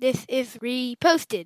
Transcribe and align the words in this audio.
This 0.00 0.24
is 0.30 0.56
reposted. 0.62 1.44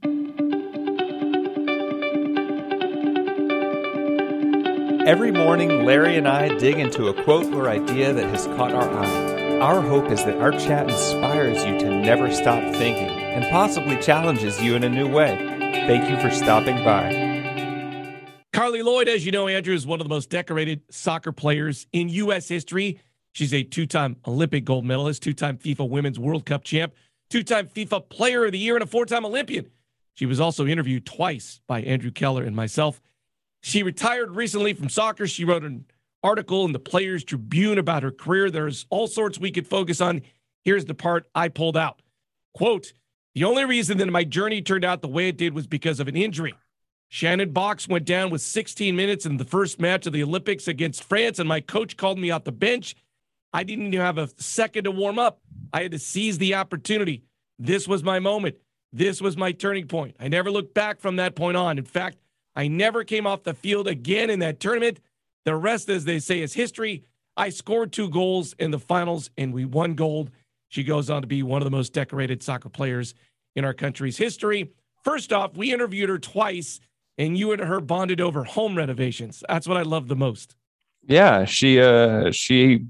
Every 5.04 5.32
morning, 5.32 5.84
Larry 5.84 6.16
and 6.16 6.28
I 6.28 6.56
dig 6.58 6.78
into 6.78 7.08
a 7.08 7.24
quote 7.24 7.52
or 7.52 7.68
idea 7.68 8.12
that 8.12 8.28
has 8.28 8.46
caught 8.46 8.72
our 8.72 8.88
eye. 8.88 9.58
Our 9.58 9.80
hope 9.80 10.08
is 10.08 10.24
that 10.24 10.40
our 10.40 10.52
chat 10.52 10.88
inspires 10.88 11.64
you 11.64 11.80
to 11.80 12.00
never 12.00 12.32
stop 12.32 12.62
thinking 12.76 13.08
and 13.08 13.44
possibly 13.50 14.00
challenges 14.00 14.62
you 14.62 14.76
in 14.76 14.84
a 14.84 14.88
new 14.88 15.12
way. 15.12 15.34
Thank 15.88 16.08
you 16.08 16.16
for 16.20 16.32
stopping 16.32 16.76
by. 16.84 17.12
Carli 18.52 18.84
Lloyd, 18.84 19.08
as 19.08 19.26
you 19.26 19.32
know, 19.32 19.48
Andrew, 19.48 19.74
is 19.74 19.84
one 19.84 20.00
of 20.00 20.04
the 20.04 20.14
most 20.14 20.30
decorated 20.30 20.82
soccer 20.90 21.32
players 21.32 21.88
in 21.92 22.08
U.S. 22.08 22.46
history. 22.46 23.00
She's 23.32 23.52
a 23.52 23.64
two 23.64 23.86
time 23.86 24.14
Olympic 24.28 24.64
gold 24.64 24.84
medalist, 24.84 25.24
two 25.24 25.34
time 25.34 25.58
FIFA 25.58 25.88
Women's 25.88 26.20
World 26.20 26.46
Cup 26.46 26.62
champ, 26.62 26.94
two 27.34 27.42
time 27.42 27.66
FIFA 27.66 28.08
Player 28.08 28.44
of 28.44 28.52
the 28.52 28.58
Year, 28.58 28.76
and 28.76 28.84
a 28.84 28.86
four 28.86 29.04
time 29.06 29.24
Olympian. 29.24 29.68
She 30.14 30.24
was 30.24 30.38
also 30.38 30.68
interviewed 30.68 31.04
twice 31.04 31.60
by 31.66 31.82
Andrew 31.82 32.12
Keller 32.12 32.44
and 32.44 32.54
myself. 32.54 33.02
She 33.60 33.82
retired 33.82 34.36
recently 34.36 34.72
from 34.72 34.88
soccer. 34.88 35.26
She 35.26 35.44
wrote 35.44 35.64
an 35.64 35.86
article 36.22 36.64
in 36.64 36.70
the 36.70 36.78
Players 36.78 37.24
Tribune 37.24 37.78
about 37.78 38.04
her 38.04 38.12
career. 38.12 38.52
There's 38.52 38.86
all 38.88 39.08
sorts 39.08 39.40
we 39.40 39.50
could 39.50 39.66
focus 39.66 40.00
on. 40.00 40.22
Here's 40.62 40.84
the 40.84 40.94
part 40.94 41.26
I 41.34 41.48
pulled 41.48 41.76
out. 41.76 42.02
Quote, 42.54 42.92
the 43.34 43.42
only 43.42 43.64
reason 43.64 43.98
that 43.98 44.06
my 44.06 44.22
journey 44.22 44.62
turned 44.62 44.84
out 44.84 45.02
the 45.02 45.08
way 45.08 45.26
it 45.26 45.36
did 45.36 45.54
was 45.54 45.66
because 45.66 45.98
of 45.98 46.06
an 46.06 46.16
injury. 46.16 46.54
Shannon 47.08 47.52
Boxx 47.52 47.88
went 47.88 48.04
down 48.04 48.30
with 48.30 48.42
16 48.42 48.94
minutes 48.94 49.26
in 49.26 49.38
the 49.38 49.44
first 49.44 49.80
match 49.80 50.06
of 50.06 50.12
the 50.12 50.22
Olympics 50.22 50.68
against 50.68 51.02
France, 51.02 51.40
and 51.40 51.48
my 51.48 51.60
coach 51.60 51.96
called 51.96 52.20
me 52.20 52.30
off 52.30 52.44
the 52.44 52.52
bench 52.52 52.94
I 53.54 53.62
didn't 53.62 53.86
even 53.86 54.00
have 54.00 54.18
a 54.18 54.28
second 54.36 54.82
to 54.84 54.90
warm 54.90 55.16
up. 55.16 55.40
I 55.72 55.82
had 55.82 55.92
to 55.92 55.98
seize 55.98 56.38
the 56.38 56.54
opportunity. 56.54 57.22
This 57.58 57.86
was 57.86 58.02
my 58.02 58.18
moment. 58.18 58.56
This 58.92 59.20
was 59.20 59.36
my 59.36 59.52
turning 59.52 59.88
point. 59.88 60.16
I 60.20 60.28
never 60.28 60.50
looked 60.50 60.74
back 60.74 61.00
from 61.00 61.16
that 61.16 61.34
point 61.34 61.56
on. 61.56 61.78
In 61.78 61.84
fact, 61.84 62.18
I 62.54 62.68
never 62.68 63.04
came 63.04 63.26
off 63.26 63.42
the 63.42 63.54
field 63.54 63.88
again 63.88 64.30
in 64.30 64.38
that 64.40 64.60
tournament. 64.60 65.00
The 65.44 65.56
rest, 65.56 65.88
as 65.88 66.04
they 66.04 66.18
say, 66.20 66.40
is 66.40 66.54
history. 66.54 67.04
I 67.36 67.48
scored 67.48 67.92
two 67.92 68.08
goals 68.08 68.54
in 68.58 68.70
the 68.70 68.78
finals 68.78 69.30
and 69.36 69.52
we 69.52 69.64
won 69.64 69.94
gold. 69.94 70.30
She 70.68 70.84
goes 70.84 71.10
on 71.10 71.22
to 71.22 71.28
be 71.28 71.42
one 71.42 71.60
of 71.60 71.64
the 71.64 71.76
most 71.76 71.92
decorated 71.92 72.42
soccer 72.42 72.68
players 72.68 73.14
in 73.56 73.64
our 73.64 73.74
country's 73.74 74.16
history. 74.16 74.70
First 75.02 75.32
off, 75.32 75.56
we 75.56 75.72
interviewed 75.72 76.08
her 76.08 76.18
twice 76.18 76.80
and 77.18 77.36
you 77.36 77.52
and 77.52 77.60
her 77.60 77.80
bonded 77.80 78.20
over 78.20 78.44
home 78.44 78.76
renovations. 78.76 79.42
That's 79.48 79.68
what 79.68 79.76
I 79.76 79.82
love 79.82 80.08
the 80.08 80.16
most. 80.16 80.56
Yeah, 81.06 81.44
she 81.44 81.80
uh 81.80 82.30
she 82.30 82.86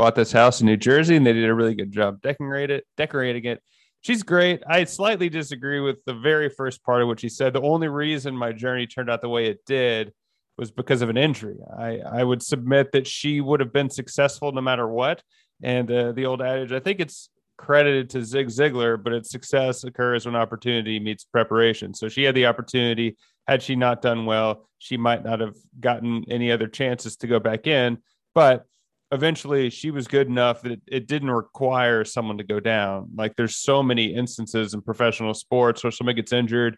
bought 0.00 0.14
this 0.14 0.32
house 0.32 0.62
in 0.62 0.66
New 0.66 0.78
Jersey 0.78 1.16
and 1.16 1.26
they 1.26 1.34
did 1.34 1.44
a 1.44 1.54
really 1.54 1.74
good 1.74 1.92
job 1.92 2.22
decorating 2.22 2.78
it, 2.78 2.86
decorating 2.96 3.44
it. 3.44 3.62
She's 4.00 4.22
great. 4.22 4.62
I 4.66 4.84
slightly 4.84 5.28
disagree 5.28 5.80
with 5.80 6.02
the 6.06 6.14
very 6.14 6.48
first 6.48 6.82
part 6.82 7.02
of 7.02 7.08
what 7.08 7.20
she 7.20 7.28
said. 7.28 7.52
The 7.52 7.60
only 7.60 7.88
reason 7.88 8.34
my 8.34 8.52
journey 8.52 8.86
turned 8.86 9.10
out 9.10 9.20
the 9.20 9.28
way 9.28 9.48
it 9.48 9.58
did 9.66 10.14
was 10.56 10.70
because 10.70 11.02
of 11.02 11.10
an 11.10 11.18
injury. 11.18 11.58
I, 11.78 11.98
I 11.98 12.24
would 12.24 12.42
submit 12.42 12.92
that 12.92 13.06
she 13.06 13.42
would 13.42 13.60
have 13.60 13.74
been 13.74 13.90
successful 13.90 14.52
no 14.52 14.62
matter 14.62 14.88
what. 14.88 15.22
And 15.62 15.92
uh, 15.92 16.12
the 16.12 16.24
old 16.24 16.40
adage, 16.40 16.72
I 16.72 16.80
think 16.80 16.98
it's 16.98 17.28
credited 17.58 18.08
to 18.10 18.24
Zig 18.24 18.46
Ziglar, 18.46 19.02
but 19.02 19.12
its 19.12 19.30
success 19.30 19.84
occurs 19.84 20.24
when 20.24 20.34
opportunity 20.34 20.98
meets 20.98 21.24
preparation. 21.24 21.92
So 21.92 22.08
she 22.08 22.22
had 22.22 22.34
the 22.34 22.46
opportunity. 22.46 23.18
Had 23.46 23.62
she 23.62 23.76
not 23.76 24.00
done 24.00 24.24
well, 24.24 24.66
she 24.78 24.96
might 24.96 25.24
not 25.24 25.40
have 25.40 25.56
gotten 25.78 26.24
any 26.30 26.50
other 26.50 26.68
chances 26.68 27.18
to 27.18 27.26
go 27.26 27.38
back 27.38 27.66
in. 27.66 27.98
But 28.34 28.64
eventually 29.12 29.70
she 29.70 29.90
was 29.90 30.06
good 30.06 30.28
enough 30.28 30.62
that 30.62 30.72
it, 30.72 30.80
it, 30.86 31.06
didn't 31.08 31.30
require 31.30 32.04
someone 32.04 32.38
to 32.38 32.44
go 32.44 32.60
down. 32.60 33.08
Like 33.14 33.36
there's 33.36 33.56
so 33.56 33.82
many 33.82 34.14
instances 34.14 34.74
in 34.74 34.82
professional 34.82 35.34
sports 35.34 35.82
where 35.82 35.90
somebody 35.90 36.16
gets 36.16 36.32
injured, 36.32 36.76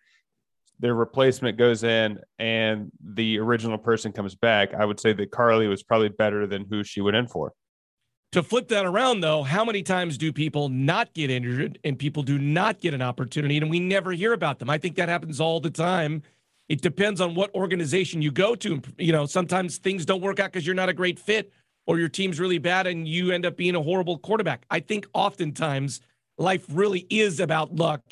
their 0.79 0.95
replacement 0.95 1.59
goes 1.59 1.85
in, 1.85 2.19
and 2.39 2.91
the 3.01 3.39
original 3.39 3.79
person 3.79 4.13
comes 4.13 4.35
back. 4.35 4.75
I 4.75 4.85
would 4.85 4.99
say 4.99 5.13
that 5.13 5.31
Carli 5.31 5.69
was 5.69 5.83
probably 5.83 6.09
better 6.09 6.47
than 6.47 6.67
who 6.69 6.83
she 6.83 7.01
went 7.01 7.17
in 7.17 7.29
for. 7.29 7.53
To 8.33 8.43
flip 8.43 8.69
that 8.69 8.87
around, 8.87 9.21
though, 9.21 9.43
how 9.43 9.63
many 9.63 9.83
times 9.83 10.17
do 10.17 10.33
people 10.33 10.71
not 10.71 11.13
get 11.13 11.31
injured 11.31 11.79
and 11.85 11.99
people 11.99 12.23
do 12.23 12.39
not 12.39 12.81
get 12.81 12.95
an 12.95 13.03
opportunity 13.03 13.59
and 13.59 13.69
we 13.69 13.79
never 13.79 14.11
hear 14.13 14.33
about 14.33 14.59
them? 14.59 14.71
I 14.71 14.79
think 14.79 14.97
that 14.97 15.11
happens 15.11 15.39
all 15.39 15.61
the 15.61 15.71
time. 15.71 16.23
It 16.71 16.81
depends 16.81 17.21
on 17.21 17.35
what 17.35 17.55
organization 17.55 18.23
you 18.23 18.31
go 18.31 18.55
to. 18.55 18.81
You 18.97 19.13
know, 19.13 19.27
sometimes 19.27 19.77
things 19.77 20.07
don't 20.07 20.23
work 20.23 20.41
out 20.41 20.51
because 20.51 20.67
you're 20.67 20.75
not 20.75 20.89
a 20.89 20.95
great 20.95 21.19
fit 21.19 21.53
or 21.87 21.99
your 21.99 22.09
team's 22.09 22.39
really 22.39 22.59
bad 22.59 22.87
and 22.87 23.07
you 23.09 23.33
end 23.33 23.47
up 23.47 23.57
being 23.57 23.75
a 23.75 23.83
horrible 23.83 24.19
quarterback. 24.19 24.65
I 24.71 24.81
think 24.81 25.07
oftentimes 25.15 26.01
life 26.39 26.65
really 26.71 27.07
is 27.11 27.41
about 27.41 27.75
luck. 27.75 28.03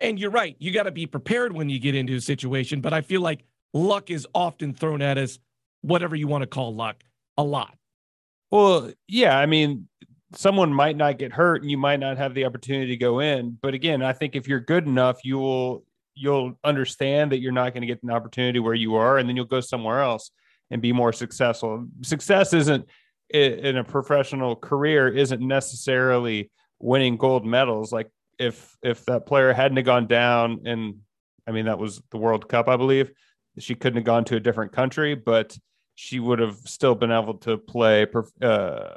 And 0.00 0.18
you're 0.18 0.30
right, 0.30 0.56
you 0.58 0.72
got 0.72 0.84
to 0.84 0.90
be 0.90 1.06
prepared 1.06 1.52
when 1.52 1.68
you 1.68 1.78
get 1.78 1.94
into 1.94 2.16
a 2.16 2.20
situation. 2.20 2.80
But 2.80 2.92
I 2.92 3.02
feel 3.02 3.20
like 3.20 3.44
luck 3.72 4.10
is 4.10 4.26
often 4.34 4.74
thrown 4.74 5.00
at 5.00 5.18
us, 5.18 5.38
whatever 5.82 6.16
you 6.16 6.26
want 6.26 6.42
to 6.42 6.48
call 6.48 6.74
luck, 6.74 7.04
a 7.38 7.44
lot. 7.44 7.76
Well, 8.50 8.92
yeah. 9.06 9.38
I 9.38 9.46
mean, 9.46 9.88
someone 10.34 10.72
might 10.72 10.96
not 10.96 11.18
get 11.18 11.32
hurt 11.32 11.62
and 11.62 11.70
you 11.70 11.78
might 11.78 12.00
not 12.00 12.18
have 12.18 12.34
the 12.34 12.44
opportunity 12.44 12.88
to 12.88 12.96
go 12.96 13.20
in. 13.20 13.58
But 13.62 13.74
again, 13.74 14.02
I 14.02 14.12
think 14.12 14.34
if 14.34 14.48
you're 14.48 14.60
good 14.60 14.86
enough, 14.86 15.24
you 15.24 15.38
will 15.38 15.84
you'll 16.14 16.58
understand 16.62 17.32
that 17.32 17.40
you're 17.40 17.52
not 17.52 17.72
going 17.72 17.80
to 17.80 17.86
get 17.86 18.02
an 18.02 18.10
opportunity 18.10 18.58
where 18.58 18.74
you 18.74 18.96
are 18.96 19.16
and 19.16 19.26
then 19.26 19.34
you'll 19.34 19.46
go 19.46 19.60
somewhere 19.60 20.02
else 20.02 20.30
and 20.70 20.82
be 20.82 20.92
more 20.92 21.12
successful. 21.12 21.86
Success 22.02 22.52
isn't 22.52 22.86
in 23.32 23.76
a 23.76 23.84
professional 23.84 24.56
career 24.56 25.08
isn't 25.08 25.40
necessarily 25.40 26.50
winning 26.78 27.16
gold 27.16 27.46
medals. 27.46 27.92
Like 27.92 28.10
if 28.38 28.76
if 28.82 29.04
that 29.06 29.26
player 29.26 29.52
hadn't 29.52 29.82
gone 29.84 30.06
down, 30.06 30.62
and 30.66 30.96
I 31.46 31.52
mean 31.52 31.66
that 31.66 31.78
was 31.78 32.02
the 32.10 32.18
World 32.18 32.48
Cup, 32.48 32.68
I 32.68 32.76
believe, 32.76 33.10
she 33.58 33.74
couldn't 33.74 33.98
have 33.98 34.04
gone 34.04 34.24
to 34.26 34.36
a 34.36 34.40
different 34.40 34.72
country, 34.72 35.14
but 35.14 35.56
she 35.94 36.20
would 36.20 36.38
have 36.38 36.56
still 36.64 36.94
been 36.94 37.12
able 37.12 37.34
to 37.38 37.58
play. 37.58 38.06
Uh, 38.40 38.88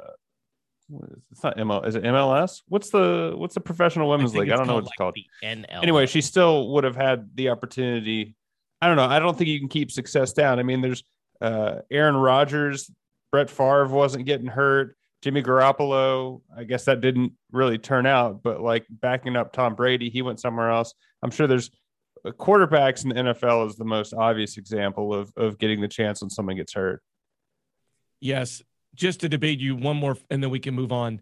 it's 1.30 1.42
not 1.42 1.56
ML. 1.56 1.86
Is 1.86 1.94
it 1.96 2.04
MLS? 2.04 2.62
What's 2.68 2.90
the 2.90 3.32
what's 3.36 3.54
the 3.54 3.60
professional 3.60 4.08
women's 4.08 4.34
league? 4.34 4.50
I 4.50 4.56
don't 4.56 4.66
know 4.66 4.74
what 4.74 4.84
it's 4.84 4.90
like 4.90 4.98
called. 4.98 5.16
Anyway, 5.82 6.06
she 6.06 6.20
still 6.20 6.72
would 6.72 6.84
have 6.84 6.96
had 6.96 7.30
the 7.34 7.50
opportunity. 7.50 8.36
I 8.80 8.86
don't 8.86 8.96
know. 8.96 9.06
I 9.06 9.18
don't 9.18 9.36
think 9.36 9.48
you 9.48 9.58
can 9.58 9.68
keep 9.68 9.90
success 9.90 10.32
down. 10.32 10.58
I 10.58 10.62
mean, 10.62 10.80
there's 10.80 11.02
uh, 11.40 11.76
Aaron 11.90 12.16
Rodgers 12.16 12.90
Brett 13.36 13.50
Favre 13.50 13.86
wasn't 13.88 14.24
getting 14.24 14.46
hurt. 14.46 14.96
Jimmy 15.20 15.42
Garoppolo, 15.42 16.40
I 16.56 16.64
guess 16.64 16.86
that 16.86 17.02
didn't 17.02 17.34
really 17.52 17.76
turn 17.76 18.06
out, 18.06 18.42
but 18.42 18.62
like 18.62 18.86
backing 18.88 19.36
up 19.36 19.52
Tom 19.52 19.74
Brady, 19.74 20.08
he 20.08 20.22
went 20.22 20.40
somewhere 20.40 20.70
else. 20.70 20.94
I'm 21.22 21.30
sure 21.30 21.46
there's 21.46 21.70
uh, 22.24 22.30
quarterbacks 22.30 23.04
in 23.04 23.10
the 23.10 23.16
NFL 23.16 23.66
is 23.66 23.76
the 23.76 23.84
most 23.84 24.14
obvious 24.14 24.56
example 24.56 25.12
of 25.12 25.30
of 25.36 25.58
getting 25.58 25.82
the 25.82 25.88
chance 25.88 26.22
when 26.22 26.30
someone 26.30 26.56
gets 26.56 26.72
hurt. 26.72 27.02
Yes, 28.20 28.62
just 28.94 29.20
to 29.20 29.28
debate 29.28 29.60
you 29.60 29.76
one 29.76 29.98
more 29.98 30.16
and 30.30 30.42
then 30.42 30.48
we 30.48 30.58
can 30.58 30.74
move 30.74 30.90
on. 30.90 31.20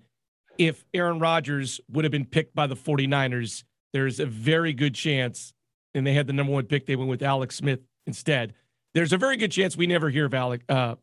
If 0.56 0.84
Aaron 0.94 1.18
Rodgers 1.18 1.80
would 1.90 2.04
have 2.04 2.12
been 2.12 2.26
picked 2.26 2.54
by 2.54 2.68
the 2.68 2.76
49ers, 2.76 3.64
there's 3.92 4.20
a 4.20 4.26
very 4.26 4.72
good 4.72 4.94
chance 4.94 5.52
and 5.96 6.06
they 6.06 6.14
had 6.14 6.28
the 6.28 6.32
number 6.32 6.52
1 6.52 6.66
pick 6.66 6.86
they 6.86 6.94
went 6.94 7.10
with 7.10 7.24
Alex 7.24 7.56
Smith 7.56 7.80
instead. 8.06 8.54
There's 8.92 9.12
a 9.12 9.18
very 9.18 9.36
good 9.36 9.50
chance 9.50 9.76
we 9.76 9.88
never 9.88 10.10
hear 10.10 10.26
of 10.26 10.34
Alec, 10.34 10.62
uh, 10.68 10.94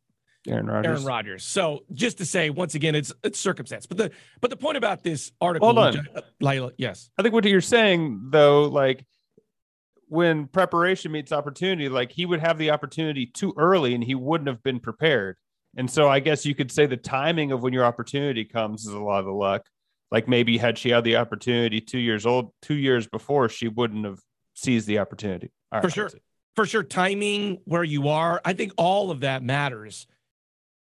Aaron 0.47 0.66
Rodgers. 0.66 0.90
Aaron 0.90 1.06
Rodgers. 1.06 1.44
So 1.44 1.84
just 1.94 2.18
to 2.18 2.25
say, 2.25 2.50
once 2.50 2.75
again, 2.75 2.96
it's 2.96 3.13
it's 3.24 3.40
circumstance. 3.40 3.85
But 3.85 3.97
the 3.97 4.12
but 4.40 4.50
the 4.50 4.57
point 4.57 4.78
about 4.78 5.03
this 5.03 5.31
article, 5.40 5.68
hold 5.68 5.78
on, 5.78 5.97
I, 5.97 6.19
uh, 6.19 6.22
Lila, 6.40 6.72
yes, 6.78 7.09
I 7.18 7.22
think 7.22 7.34
what 7.34 7.46
you're 7.46 7.62
saying 7.62 8.29
though, 8.31 8.63
like 8.63 9.06
when 10.07 10.47
preparation 10.47 11.12
meets 11.12 11.31
opportunity, 11.31 11.90
like 11.90 12.12
he 12.12 12.25
would 12.25 12.40
have 12.40 12.57
the 12.57 12.72
opportunity 12.72 13.25
too 13.25 13.53
early, 13.57 13.94
and 13.94 14.03
he 14.03 14.16
wouldn't 14.16 14.47
have 14.47 14.63
been 14.63 14.79
prepared. 14.79 15.38
And 15.78 15.90
so 15.90 16.09
I 16.09 16.19
guess 16.19 16.46
you 16.46 16.56
could 16.56 16.72
say 16.72 16.85
the 16.85 16.97
timing 16.97 17.52
of 17.52 17.63
when 17.63 17.72
your 17.72 17.85
opportunity 17.85 18.44
comes 18.44 18.85
is 18.85 18.94
a 18.94 19.00
lot 19.00 19.19
of 19.19 19.25
the 19.25 19.31
luck. 19.31 19.66
Like 20.12 20.28
maybe 20.28 20.58
had 20.58 20.78
she 20.78 20.90
had 20.90 21.06
the 21.06 21.16
opportunity 21.16 21.79
two 21.79 22.00
years 22.00 22.25
old, 22.25 22.52
two 22.62 22.73
years 22.73 23.08
before, 23.08 23.47
she 23.47 23.69
wouldn't 23.69 24.06
have 24.06 24.19
seized 24.53 24.88
the 24.88 24.99
opportunity. 24.99 25.52
For 25.82 25.90
sure. 25.90 26.11
For 26.55 26.66
sure. 26.66 26.84
Timing, 26.84 27.59
where 27.64 27.84
you 27.84 28.09
are, 28.09 28.41
I 28.43 28.52
think 28.52 28.73
all 28.76 29.11
of 29.11 29.22
that 29.22 29.41
matters. 29.41 30.08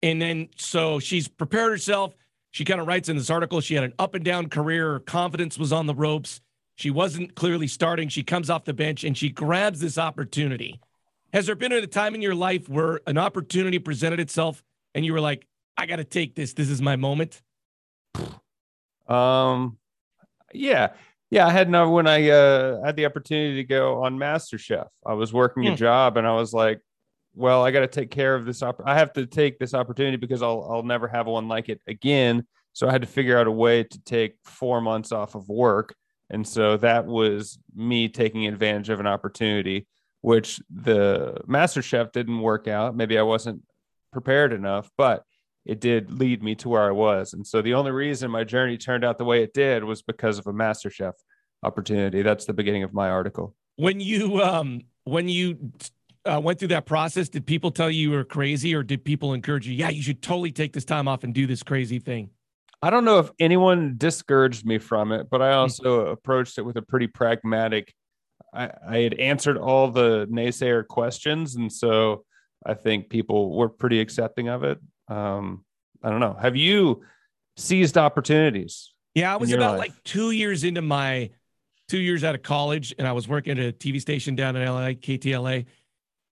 And 0.05 0.21
then 0.21 0.49
so 0.55 0.99
she's 0.99 1.27
prepared 1.27 1.71
herself. 1.71 2.13
She 2.51 2.63
kind 2.63 2.79
of 2.79 2.85
writes 2.85 3.09
in 3.09 3.17
this 3.17 3.31
article 3.31 3.59
she 3.59 3.73
had 3.73 3.83
an 3.83 3.93
up 3.97 4.13
and 4.13 4.23
down 4.23 4.49
career. 4.49 4.93
Her 4.93 4.99
confidence 4.99 5.57
was 5.57 5.73
on 5.73 5.87
the 5.87 5.95
ropes. 5.95 6.41
She 6.75 6.91
wasn't 6.91 7.33
clearly 7.33 7.67
starting. 7.67 8.07
She 8.09 8.21
comes 8.21 8.51
off 8.51 8.65
the 8.65 8.73
bench 8.73 9.03
and 9.03 9.17
she 9.17 9.29
grabs 9.29 9.79
this 9.79 9.97
opportunity. 9.97 10.79
Has 11.33 11.47
there 11.47 11.55
been 11.55 11.71
a 11.71 11.87
time 11.87 12.13
in 12.13 12.21
your 12.21 12.35
life 12.35 12.69
where 12.69 13.01
an 13.07 13.17
opportunity 13.17 13.79
presented 13.79 14.19
itself 14.19 14.63
and 14.93 15.03
you 15.03 15.11
were 15.11 15.19
like, 15.19 15.47
I 15.75 15.87
got 15.87 15.95
to 15.95 16.03
take 16.03 16.35
this. 16.35 16.53
This 16.53 16.69
is 16.69 16.83
my 16.83 16.97
moment? 16.97 17.41
Um, 19.07 19.79
yeah. 20.53 20.91
Yeah, 21.31 21.47
I 21.47 21.51
had 21.51 21.67
no 21.67 21.89
when 21.89 22.05
I 22.05 22.29
uh, 22.29 22.85
had 22.85 22.95
the 22.95 23.07
opportunity 23.07 23.55
to 23.55 23.63
go 23.63 24.03
on 24.03 24.19
MasterChef. 24.19 24.87
I 25.03 25.13
was 25.13 25.33
working 25.33 25.63
hmm. 25.63 25.73
a 25.73 25.75
job 25.75 26.15
and 26.17 26.27
I 26.27 26.35
was 26.35 26.53
like, 26.53 26.79
well, 27.35 27.63
I 27.63 27.71
got 27.71 27.81
to 27.81 27.87
take 27.87 28.11
care 28.11 28.35
of 28.35 28.45
this. 28.45 28.63
Op- 28.63 28.81
I 28.85 28.95
have 28.97 29.13
to 29.13 29.25
take 29.25 29.59
this 29.59 29.73
opportunity 29.73 30.17
because 30.17 30.41
I'll 30.41 30.67
I'll 30.71 30.83
never 30.83 31.07
have 31.07 31.27
one 31.27 31.47
like 31.47 31.69
it 31.69 31.81
again. 31.87 32.45
So 32.73 32.87
I 32.87 32.91
had 32.91 33.01
to 33.01 33.07
figure 33.07 33.37
out 33.37 33.47
a 33.47 33.51
way 33.51 33.83
to 33.83 34.01
take 34.03 34.35
four 34.43 34.81
months 34.81 35.11
off 35.11 35.35
of 35.35 35.47
work 35.47 35.95
And 36.29 36.47
so 36.47 36.77
that 36.77 37.05
was 37.05 37.59
me 37.75 38.09
taking 38.09 38.47
advantage 38.47 38.89
of 38.89 38.99
an 38.99 39.07
opportunity, 39.07 39.87
which 40.21 40.59
the 40.69 41.41
Master 41.47 41.81
Chef 41.81 42.11
didn't 42.11 42.39
work 42.41 42.67
out. 42.67 42.95
Maybe 42.95 43.17
I 43.17 43.21
wasn't 43.21 43.63
prepared 44.11 44.53
enough, 44.53 44.89
but 44.97 45.23
it 45.65 45.79
did 45.79 46.11
lead 46.19 46.43
me 46.43 46.55
to 46.55 46.69
where 46.69 46.83
I 46.83 46.91
was. 46.91 47.33
And 47.33 47.45
so 47.45 47.61
the 47.61 47.73
only 47.75 47.91
reason 47.91 48.31
my 48.31 48.43
journey 48.43 48.77
turned 48.77 49.03
out 49.03 49.17
the 49.17 49.25
way 49.25 49.43
it 49.43 49.53
did 49.53 49.83
was 49.83 50.01
because 50.01 50.39
of 50.39 50.47
a 50.47 50.53
Master 50.53 50.89
Chef 50.89 51.15
opportunity. 51.63 52.21
That's 52.21 52.45
the 52.45 52.53
beginning 52.53 52.83
of 52.83 52.93
my 52.93 53.09
article. 53.09 53.55
When 53.77 53.99
you 53.99 54.41
um 54.41 54.81
when 55.03 55.27
you 55.29 55.71
uh, 56.25 56.39
went 56.39 56.59
through 56.59 56.69
that 56.69 56.85
process, 56.85 57.29
did 57.29 57.45
people 57.45 57.71
tell 57.71 57.89
you 57.89 58.09
you 58.09 58.11
were 58.11 58.23
crazy, 58.23 58.73
or 58.75 58.83
did 58.83 59.03
people 59.03 59.33
encourage 59.33 59.67
you? 59.67 59.73
Yeah, 59.73 59.89
you 59.89 60.01
should 60.01 60.21
totally 60.21 60.51
take 60.51 60.73
this 60.73 60.85
time 60.85 61.07
off 61.07 61.23
and 61.23 61.33
do 61.33 61.47
this 61.47 61.63
crazy 61.63 61.99
thing. 61.99 62.29
I 62.81 62.89
don't 62.89 63.05
know 63.05 63.19
if 63.19 63.29
anyone 63.39 63.95
discouraged 63.97 64.65
me 64.65 64.77
from 64.77 65.11
it, 65.11 65.29
but 65.29 65.41
I 65.41 65.51
hmm. 65.51 65.59
also 65.59 66.07
approached 66.07 66.57
it 66.57 66.63
with 66.63 66.77
a 66.77 66.81
pretty 66.81 67.07
pragmatic. 67.07 67.93
I, 68.53 68.71
I 68.87 68.97
had 68.99 69.13
answered 69.15 69.57
all 69.57 69.89
the 69.89 70.27
naysayer 70.27 70.87
questions, 70.87 71.55
and 71.55 71.71
so 71.71 72.25
I 72.65 72.73
think 72.73 73.09
people 73.09 73.55
were 73.55 73.69
pretty 73.69 73.99
accepting 73.99 74.47
of 74.49 74.63
it. 74.63 74.79
Um, 75.07 75.63
I 76.03 76.09
don't 76.09 76.19
know. 76.19 76.37
Have 76.39 76.55
you 76.55 77.03
seized 77.57 77.97
opportunities? 77.97 78.91
Yeah, 79.13 79.33
I 79.33 79.37
was 79.37 79.51
about 79.51 79.77
life? 79.77 79.89
like 79.89 80.03
two 80.03 80.31
years 80.31 80.63
into 80.63 80.81
my 80.81 81.29
two 81.87 81.99
years 81.99 82.23
out 82.23 82.35
of 82.35 82.41
college, 82.41 82.93
and 82.97 83.07
I 83.07 83.11
was 83.11 83.27
working 83.27 83.57
at 83.57 83.65
a 83.65 83.71
TV 83.71 84.01
station 84.01 84.35
down 84.35 84.55
in 84.55 84.67
LA, 84.67 84.89
KTLA. 84.89 85.65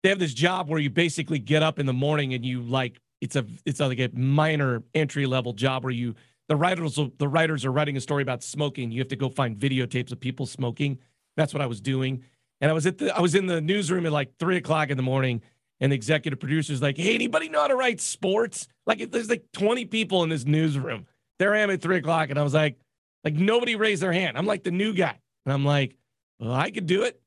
They 0.03 0.09
have 0.09 0.19
this 0.19 0.33
job 0.33 0.69
where 0.69 0.79
you 0.79 0.89
basically 0.89 1.39
get 1.39 1.63
up 1.63 1.79
in 1.79 1.85
the 1.85 1.93
morning 1.93 2.33
and 2.33 2.45
you 2.45 2.61
like 2.61 2.99
it's 3.21 3.37
a 3.37 3.45
it's 3.65 3.79
like 3.79 3.99
a 3.99 4.09
minor 4.13 4.83
entry 4.93 5.25
level 5.25 5.53
job 5.53 5.85
where 5.85 5.93
you 5.93 6.15
the 6.49 6.57
writers 6.57 6.99
the 7.17 7.27
writers 7.27 7.63
are 7.63 7.71
writing 7.71 7.95
a 7.95 8.01
story 8.01 8.21
about 8.21 8.43
smoking. 8.43 8.91
You 8.91 8.99
have 8.99 9.07
to 9.07 9.15
go 9.15 9.29
find 9.29 9.57
videotapes 9.57 10.11
of 10.11 10.19
people 10.19 10.45
smoking. 10.45 10.99
That's 11.37 11.53
what 11.53 11.61
I 11.61 11.65
was 11.67 11.79
doing, 11.79 12.23
and 12.59 12.69
I 12.69 12.73
was 12.73 12.85
at 12.85 12.97
the 12.97 13.15
I 13.15 13.21
was 13.21 13.33
in 13.33 13.47
the 13.47 13.61
newsroom 13.61 14.05
at 14.05 14.11
like 14.11 14.37
three 14.39 14.57
o'clock 14.57 14.89
in 14.89 14.97
the 14.97 15.03
morning, 15.03 15.41
and 15.79 15.91
the 15.91 15.95
executive 15.95 16.39
producer's 16.39 16.81
like, 16.81 16.97
"Hey, 16.97 17.15
anybody 17.15 17.47
know 17.47 17.61
how 17.61 17.67
to 17.67 17.75
write 17.75 18.01
sports?" 18.01 18.67
Like, 18.85 19.09
there's 19.09 19.29
like 19.29 19.45
20 19.53 19.85
people 19.85 20.23
in 20.23 20.29
this 20.29 20.45
newsroom. 20.45 21.05
There 21.39 21.55
I 21.55 21.59
am 21.59 21.71
at 21.71 21.81
three 21.81 21.97
o'clock, 21.97 22.29
and 22.29 22.37
I 22.37 22.43
was 22.43 22.53
like, 22.53 22.77
like 23.23 23.35
nobody 23.35 23.77
raised 23.77 24.03
their 24.03 24.11
hand. 24.11 24.37
I'm 24.37 24.45
like 24.45 24.63
the 24.63 24.71
new 24.71 24.93
guy, 24.93 25.17
and 25.45 25.53
I'm 25.53 25.63
like, 25.63 25.95
well, 26.39 26.51
I 26.51 26.71
could 26.71 26.87
do 26.87 27.03
it. 27.03 27.22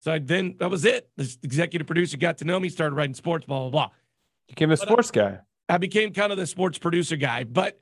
So 0.00 0.12
I, 0.12 0.18
then 0.18 0.56
that 0.58 0.70
was 0.70 0.84
it. 0.84 1.08
This 1.16 1.38
executive 1.42 1.86
producer 1.86 2.16
got 2.16 2.38
to 2.38 2.44
know 2.44 2.60
me, 2.60 2.68
started 2.68 2.94
writing 2.94 3.14
sports, 3.14 3.46
blah 3.46 3.60
blah 3.60 3.70
blah. 3.70 3.90
Became 4.48 4.70
a 4.70 4.76
sports 4.76 5.10
I, 5.14 5.14
guy. 5.14 5.38
I 5.68 5.78
became 5.78 6.12
kind 6.12 6.30
of 6.30 6.38
the 6.38 6.46
sports 6.46 6.78
producer 6.78 7.16
guy, 7.16 7.44
but 7.44 7.80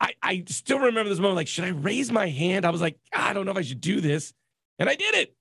I, 0.00 0.14
I 0.22 0.44
still 0.48 0.78
remember 0.78 1.08
this 1.08 1.18
moment. 1.18 1.36
Like, 1.36 1.48
should 1.48 1.64
I 1.64 1.70
raise 1.70 2.12
my 2.12 2.28
hand? 2.28 2.64
I 2.64 2.70
was 2.70 2.80
like, 2.80 2.98
ah, 3.14 3.30
I 3.30 3.32
don't 3.32 3.44
know 3.44 3.52
if 3.52 3.58
I 3.58 3.62
should 3.62 3.80
do 3.80 4.00
this, 4.00 4.32
and 4.78 4.88
I 4.88 4.94
did 4.94 5.14
it. 5.14 5.34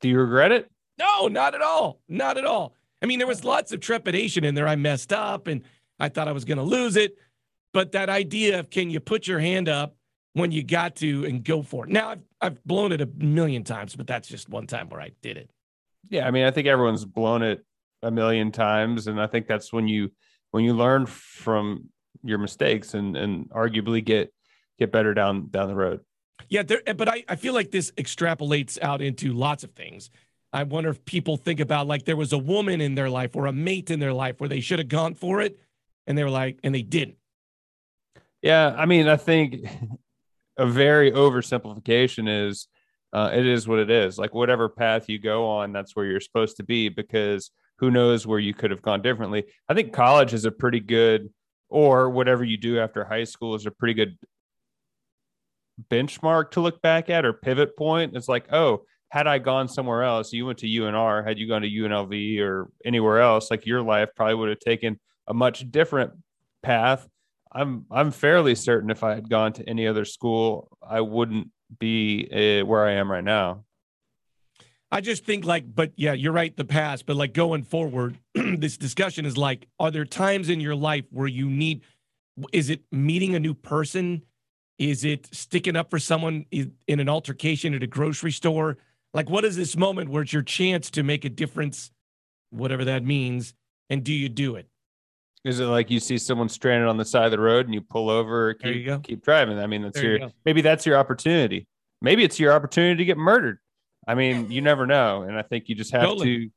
Do 0.00 0.08
you 0.08 0.18
regret 0.18 0.52
it? 0.52 0.70
No, 0.98 1.28
not 1.28 1.54
at 1.54 1.62
all. 1.62 2.00
Not 2.08 2.38
at 2.38 2.44
all. 2.44 2.74
I 3.02 3.06
mean, 3.06 3.18
there 3.18 3.28
was 3.28 3.44
lots 3.44 3.72
of 3.72 3.80
trepidation 3.80 4.44
in 4.44 4.54
there. 4.54 4.68
I 4.68 4.76
messed 4.76 5.12
up 5.12 5.46
and 5.46 5.62
I 5.98 6.08
thought 6.08 6.28
I 6.28 6.32
was 6.32 6.44
going 6.44 6.58
to 6.58 6.64
lose 6.64 6.96
it. 6.96 7.16
But 7.72 7.92
that 7.92 8.08
idea 8.08 8.58
of 8.58 8.70
can 8.70 8.90
you 8.90 9.00
put 9.00 9.26
your 9.26 9.38
hand 9.38 9.68
up 9.68 9.96
when 10.36 10.52
you 10.52 10.62
got 10.62 10.96
to 10.96 11.24
and 11.24 11.42
go 11.42 11.62
for 11.62 11.86
it? 11.86 11.90
Now, 11.90 12.10
I've, 12.10 12.22
I've 12.42 12.64
blown 12.64 12.92
it 12.92 13.00
a 13.00 13.06
million 13.06 13.64
times, 13.64 13.96
but 13.96 14.06
that's 14.06 14.28
just 14.28 14.50
one 14.50 14.66
time 14.66 14.90
where 14.90 15.00
I 15.00 15.12
did 15.22 15.38
it. 15.38 15.50
Yeah. 16.10 16.26
I 16.26 16.30
mean, 16.30 16.44
I 16.44 16.50
think 16.50 16.66
everyone's 16.66 17.06
blown 17.06 17.42
it 17.42 17.64
a 18.02 18.10
million 18.10 18.52
times. 18.52 19.06
And 19.06 19.18
I 19.18 19.28
think 19.28 19.46
that's 19.46 19.72
when 19.72 19.88
you, 19.88 20.12
when 20.50 20.62
you 20.62 20.74
learn 20.74 21.06
from 21.06 21.88
your 22.22 22.36
mistakes 22.36 22.92
and, 22.92 23.16
and 23.16 23.48
arguably 23.48 24.04
get, 24.04 24.30
get 24.78 24.92
better 24.92 25.14
down, 25.14 25.48
down 25.48 25.68
the 25.68 25.74
road. 25.74 26.00
Yeah. 26.50 26.64
There, 26.64 26.82
but 26.94 27.08
I, 27.08 27.24
I 27.30 27.36
feel 27.36 27.54
like 27.54 27.70
this 27.70 27.90
extrapolates 27.92 28.78
out 28.82 29.00
into 29.00 29.32
lots 29.32 29.64
of 29.64 29.70
things. 29.70 30.10
I 30.52 30.64
wonder 30.64 30.90
if 30.90 31.02
people 31.06 31.38
think 31.38 31.60
about 31.60 31.86
like 31.86 32.04
there 32.04 32.14
was 32.14 32.34
a 32.34 32.38
woman 32.38 32.82
in 32.82 32.94
their 32.94 33.08
life 33.08 33.34
or 33.36 33.46
a 33.46 33.52
mate 33.52 33.90
in 33.90 34.00
their 34.00 34.12
life 34.12 34.38
where 34.38 34.50
they 34.50 34.60
should 34.60 34.80
have 34.80 34.88
gone 34.88 35.14
for 35.14 35.40
it 35.40 35.58
and 36.06 36.16
they 36.16 36.24
were 36.24 36.30
like, 36.30 36.58
and 36.62 36.74
they 36.74 36.82
didn't. 36.82 37.16
Yeah. 38.42 38.74
I 38.76 38.84
mean, 38.84 39.08
I 39.08 39.16
think 39.16 39.66
a 40.56 40.66
very 40.66 41.12
oversimplification 41.12 42.48
is 42.48 42.68
uh, 43.12 43.30
it 43.32 43.46
is 43.46 43.66
what 43.66 43.78
it 43.78 43.90
is. 43.90 44.18
Like 44.18 44.34
whatever 44.34 44.68
path 44.68 45.08
you 45.08 45.18
go 45.18 45.46
on, 45.46 45.72
that's 45.72 45.94
where 45.94 46.04
you're 46.04 46.20
supposed 46.20 46.56
to 46.58 46.64
be 46.64 46.88
because 46.88 47.50
who 47.78 47.90
knows 47.90 48.26
where 48.26 48.38
you 48.38 48.54
could 48.54 48.70
have 48.70 48.82
gone 48.82 49.02
differently. 49.02 49.44
I 49.68 49.74
think 49.74 49.92
college 49.92 50.34
is 50.34 50.44
a 50.44 50.50
pretty 50.50 50.80
good, 50.80 51.30
or 51.68 52.10
whatever 52.10 52.44
you 52.44 52.56
do 52.56 52.78
after 52.78 53.04
high 53.04 53.24
school 53.24 53.54
is 53.54 53.66
a 53.66 53.70
pretty 53.70 53.94
good 53.94 54.18
benchmark 55.90 56.52
to 56.52 56.60
look 56.60 56.80
back 56.80 57.10
at 57.10 57.24
or 57.24 57.32
pivot 57.32 57.76
point. 57.76 58.16
It's 58.16 58.28
like, 58.28 58.52
oh, 58.52 58.84
had 59.08 59.26
I 59.26 59.38
gone 59.38 59.68
somewhere 59.68 60.02
else, 60.02 60.32
you 60.32 60.46
went 60.46 60.58
to 60.58 60.66
UNR, 60.66 61.26
had 61.26 61.38
you 61.38 61.48
gone 61.48 61.62
to 61.62 61.70
UNLV 61.70 62.40
or 62.40 62.70
anywhere 62.84 63.20
else, 63.20 63.50
like 63.50 63.66
your 63.66 63.82
life 63.82 64.10
probably 64.16 64.34
would 64.34 64.48
have 64.48 64.60
taken 64.60 64.98
a 65.26 65.34
much 65.34 65.70
different 65.70 66.12
path. 66.62 67.08
I'm 67.52 67.86
I'm 67.90 68.10
fairly 68.10 68.54
certain 68.54 68.90
if 68.90 69.02
I 69.02 69.14
had 69.14 69.28
gone 69.30 69.52
to 69.54 69.68
any 69.68 69.86
other 69.86 70.04
school, 70.04 70.68
I 70.86 71.00
wouldn't 71.00 71.50
be 71.78 72.28
uh, 72.30 72.66
where 72.66 72.84
I 72.84 72.92
am 72.92 73.10
right 73.10 73.24
now. 73.24 73.64
I 74.90 75.00
just 75.00 75.24
think 75.24 75.44
like, 75.44 75.74
but 75.74 75.92
yeah, 75.96 76.12
you're 76.12 76.32
right, 76.32 76.56
the 76.56 76.64
past, 76.64 77.06
but 77.06 77.16
like 77.16 77.32
going 77.32 77.64
forward, 77.64 78.18
this 78.34 78.76
discussion 78.76 79.26
is 79.26 79.36
like, 79.36 79.66
are 79.80 79.90
there 79.90 80.04
times 80.04 80.48
in 80.48 80.60
your 80.60 80.76
life 80.76 81.04
where 81.10 81.26
you 81.26 81.50
need? 81.50 81.82
Is 82.52 82.70
it 82.70 82.82
meeting 82.92 83.34
a 83.34 83.40
new 83.40 83.54
person? 83.54 84.22
Is 84.78 85.04
it 85.04 85.34
sticking 85.34 85.74
up 85.74 85.90
for 85.90 85.98
someone 85.98 86.44
in 86.50 87.00
an 87.00 87.08
altercation 87.08 87.74
at 87.74 87.82
a 87.82 87.86
grocery 87.86 88.30
store? 88.30 88.76
Like, 89.14 89.30
what 89.30 89.44
is 89.44 89.56
this 89.56 89.76
moment 89.76 90.10
where 90.10 90.22
it's 90.22 90.32
your 90.32 90.42
chance 90.42 90.90
to 90.90 91.02
make 91.02 91.24
a 91.24 91.30
difference, 91.30 91.90
whatever 92.50 92.84
that 92.84 93.02
means, 93.02 93.54
and 93.88 94.04
do 94.04 94.12
you 94.12 94.28
do 94.28 94.56
it? 94.56 94.68
Is 95.46 95.60
it 95.60 95.66
like 95.66 95.90
you 95.92 96.00
see 96.00 96.18
someone 96.18 96.48
stranded 96.48 96.88
on 96.88 96.96
the 96.96 97.04
side 97.04 97.26
of 97.26 97.30
the 97.30 97.38
road 97.38 97.66
and 97.66 97.74
you 97.74 97.80
pull 97.80 98.10
over, 98.10 98.54
keep, 98.54 98.62
there 98.62 98.72
you 98.72 98.84
go. 98.84 98.98
keep 98.98 99.22
driving? 99.22 99.58
I 99.60 99.68
mean, 99.68 99.82
that's 99.82 99.94
there 99.94 100.16
your 100.16 100.18
you 100.18 100.32
maybe 100.44 100.60
that's 100.60 100.84
your 100.84 100.98
opportunity. 100.98 101.68
Maybe 102.02 102.24
it's 102.24 102.40
your 102.40 102.52
opportunity 102.52 102.96
to 102.96 103.04
get 103.04 103.16
murdered. 103.16 103.58
I 104.08 104.16
mean, 104.16 104.50
you 104.50 104.60
never 104.60 104.86
know, 104.86 105.22
and 105.22 105.38
I 105.38 105.42
think 105.42 105.68
you 105.68 105.76
just 105.76 105.92
have 105.92 106.02
totally. 106.02 106.46
to. 106.46 106.50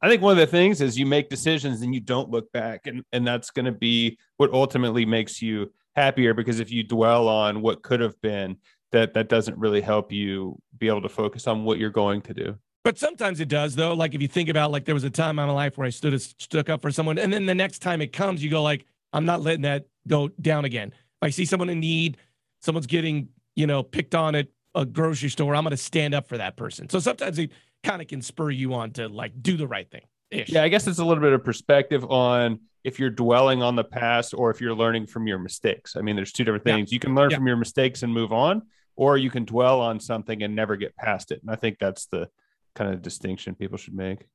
I 0.00 0.08
think 0.08 0.22
one 0.22 0.32
of 0.32 0.38
the 0.38 0.46
things 0.46 0.80
is 0.80 0.98
you 0.98 1.04
make 1.04 1.28
decisions 1.28 1.82
and 1.82 1.94
you 1.94 2.00
don't 2.00 2.30
look 2.30 2.50
back, 2.52 2.86
and 2.86 3.02
and 3.12 3.26
that's 3.26 3.50
going 3.50 3.66
to 3.66 3.72
be 3.72 4.18
what 4.38 4.50
ultimately 4.50 5.04
makes 5.04 5.42
you 5.42 5.72
happier. 5.94 6.32
Because 6.32 6.58
if 6.58 6.70
you 6.70 6.84
dwell 6.84 7.28
on 7.28 7.60
what 7.60 7.82
could 7.82 8.00
have 8.00 8.18
been, 8.22 8.56
that 8.92 9.12
that 9.12 9.28
doesn't 9.28 9.58
really 9.58 9.82
help 9.82 10.10
you 10.10 10.58
be 10.78 10.88
able 10.88 11.02
to 11.02 11.08
focus 11.10 11.46
on 11.46 11.64
what 11.64 11.78
you're 11.78 11.90
going 11.90 12.22
to 12.22 12.34
do. 12.34 12.56
But 12.86 13.00
sometimes 13.00 13.40
it 13.40 13.48
does, 13.48 13.74
though. 13.74 13.94
Like 13.94 14.14
if 14.14 14.22
you 14.22 14.28
think 14.28 14.48
about, 14.48 14.70
like 14.70 14.84
there 14.84 14.94
was 14.94 15.02
a 15.02 15.10
time 15.10 15.40
in 15.40 15.48
my 15.48 15.52
life 15.52 15.76
where 15.76 15.88
I 15.88 15.90
stood 15.90 16.22
stuck 16.22 16.68
up 16.68 16.82
for 16.82 16.92
someone, 16.92 17.18
and 17.18 17.32
then 17.32 17.44
the 17.44 17.52
next 17.52 17.80
time 17.80 18.00
it 18.00 18.12
comes, 18.12 18.44
you 18.44 18.48
go 18.48 18.62
like, 18.62 18.86
I'm 19.12 19.24
not 19.24 19.40
letting 19.40 19.62
that 19.62 19.86
go 20.06 20.28
down 20.40 20.64
again. 20.64 20.92
If 20.94 21.22
I 21.22 21.30
see 21.30 21.46
someone 21.46 21.68
in 21.68 21.80
need, 21.80 22.18
someone's 22.60 22.86
getting 22.86 23.30
you 23.56 23.66
know 23.66 23.82
picked 23.82 24.14
on 24.14 24.36
at 24.36 24.46
a 24.76 24.84
grocery 24.86 25.30
store, 25.30 25.56
I'm 25.56 25.64
going 25.64 25.72
to 25.72 25.76
stand 25.76 26.14
up 26.14 26.28
for 26.28 26.38
that 26.38 26.56
person. 26.56 26.88
So 26.88 27.00
sometimes 27.00 27.40
it 27.40 27.50
kind 27.82 28.00
of 28.00 28.06
can 28.06 28.22
spur 28.22 28.52
you 28.52 28.72
on 28.72 28.92
to 28.92 29.08
like 29.08 29.32
do 29.42 29.56
the 29.56 29.66
right 29.66 29.90
thing. 29.90 30.02
Yeah, 30.30 30.62
I 30.62 30.68
guess 30.68 30.86
it's 30.86 31.00
a 31.00 31.04
little 31.04 31.24
bit 31.24 31.32
of 31.32 31.42
perspective 31.42 32.04
on 32.04 32.60
if 32.84 33.00
you're 33.00 33.10
dwelling 33.10 33.64
on 33.64 33.74
the 33.74 33.82
past 33.82 34.32
or 34.32 34.52
if 34.52 34.60
you're 34.60 34.76
learning 34.76 35.08
from 35.08 35.26
your 35.26 35.40
mistakes. 35.40 35.96
I 35.96 36.02
mean, 36.02 36.14
there's 36.14 36.30
two 36.30 36.44
different 36.44 36.62
things. 36.62 36.92
Yeah. 36.92 36.94
You 36.94 37.00
can 37.00 37.16
learn 37.16 37.30
yeah. 37.30 37.38
from 37.38 37.48
your 37.48 37.56
mistakes 37.56 38.04
and 38.04 38.14
move 38.14 38.32
on, 38.32 38.62
or 38.94 39.18
you 39.18 39.30
can 39.32 39.44
dwell 39.44 39.80
on 39.80 39.98
something 39.98 40.40
and 40.44 40.54
never 40.54 40.76
get 40.76 40.94
past 40.94 41.32
it. 41.32 41.42
And 41.42 41.50
I 41.50 41.56
think 41.56 41.78
that's 41.80 42.06
the 42.06 42.28
kind 42.76 42.94
of 42.94 43.02
distinction 43.02 43.56
people 43.56 43.78
should 43.78 43.94
make. 43.94 44.26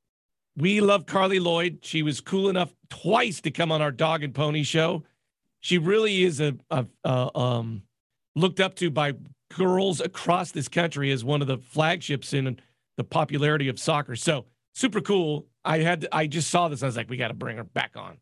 We 0.57 0.81
love 0.81 1.05
Carli 1.05 1.39
Lloyd. 1.39 1.79
She 1.83 2.03
was 2.03 2.19
cool 2.19 2.49
enough 2.49 2.73
twice 2.89 3.39
to 3.41 3.51
come 3.51 3.71
on 3.71 3.81
our 3.81 3.91
dog 3.91 4.23
and 4.23 4.35
pony 4.35 4.63
show. 4.63 5.03
She 5.61 5.77
really 5.77 6.23
is 6.23 6.41
a, 6.41 6.55
a, 6.69 6.85
a 7.05 7.37
um, 7.37 7.83
looked 8.35 8.59
up 8.59 8.75
to 8.75 8.89
by 8.89 9.13
girls 9.55 10.01
across 10.01 10.51
this 10.51 10.67
country 10.67 11.11
as 11.11 11.23
one 11.23 11.41
of 11.41 11.47
the 11.47 11.57
flagships 11.57 12.33
in 12.33 12.59
the 12.97 13.03
popularity 13.03 13.69
of 13.69 13.79
soccer. 13.79 14.15
So 14.15 14.45
super 14.73 14.99
cool. 14.99 15.47
I 15.63 15.79
had 15.79 16.07
I 16.11 16.27
just 16.27 16.49
saw 16.49 16.67
this. 16.67 16.83
I 16.83 16.87
was 16.87 16.97
like, 16.97 17.09
we 17.09 17.17
got 17.17 17.29
to 17.29 17.33
bring 17.33 17.57
her 17.57 17.63
back 17.63 17.91
on. 17.95 18.17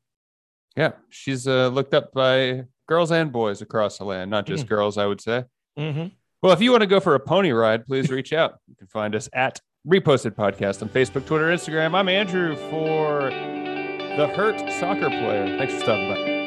Yeah, 0.76 0.92
she's 1.10 1.48
uh, 1.48 1.70
looked 1.70 1.94
up 1.94 2.14
by 2.14 2.66
girls 2.88 3.12
and 3.12 3.32
boys 3.32 3.62
across 3.62 3.98
the 3.98 4.06
land, 4.06 4.30
not 4.30 4.46
just 4.46 4.66
mm-hmm. 4.66 4.76
girls, 4.76 4.98
I 4.98 5.06
would 5.06 5.22
say. 5.22 5.46
Mm-hmm. 5.78 6.08
Well, 6.42 6.54
if 6.54 6.62
you 6.62 6.72
want 6.72 6.82
to 6.82 6.88
go 6.88 7.00
for 7.00 7.16
a 7.16 7.20
pony 7.20 7.52
ride, 7.52 7.86
please 7.86 8.10
reach 8.10 8.34
out. 8.34 8.60
You 8.68 8.76
can 8.76 8.88
find 8.88 9.16
us 9.16 9.30
at 9.34 9.60
Reposted 9.88 10.32
Podcast 10.32 10.82
on 10.82 10.90
Facebook, 10.90 11.26
Twitter, 11.26 11.46
Instagram. 11.46 11.96
I'm 11.96 12.10
Andrew 12.10 12.56
for 12.70 13.30
the 13.30 14.28
Hurt 14.36 14.60
Soccer 14.74 15.08
Player. 15.10 15.58
Thanks 15.58 15.74
for 15.76 15.80
stopping 15.80 16.10
by. 16.10 16.39